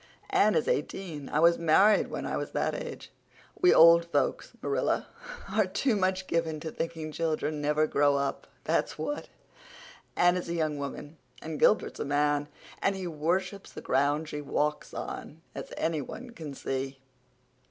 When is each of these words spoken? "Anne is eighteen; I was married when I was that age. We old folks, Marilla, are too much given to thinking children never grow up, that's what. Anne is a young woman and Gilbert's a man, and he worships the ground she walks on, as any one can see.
"Anne 0.31 0.55
is 0.55 0.67
eighteen; 0.67 1.29
I 1.29 1.39
was 1.39 1.59
married 1.59 2.07
when 2.07 2.25
I 2.25 2.35
was 2.35 2.53
that 2.53 2.73
age. 2.73 3.11
We 3.61 3.71
old 3.71 4.03
folks, 4.05 4.51
Marilla, 4.59 5.05
are 5.49 5.67
too 5.67 5.95
much 5.95 6.25
given 6.25 6.59
to 6.61 6.71
thinking 6.71 7.11
children 7.11 7.61
never 7.61 7.85
grow 7.85 8.15
up, 8.15 8.47
that's 8.63 8.97
what. 8.97 9.27
Anne 10.15 10.37
is 10.37 10.49
a 10.49 10.55
young 10.55 10.79
woman 10.79 11.17
and 11.39 11.59
Gilbert's 11.59 11.99
a 11.99 12.05
man, 12.05 12.47
and 12.81 12.95
he 12.95 13.05
worships 13.05 13.71
the 13.71 13.79
ground 13.81 14.27
she 14.27 14.41
walks 14.41 14.91
on, 14.91 15.43
as 15.53 15.71
any 15.77 16.01
one 16.01 16.31
can 16.31 16.55
see. 16.55 16.97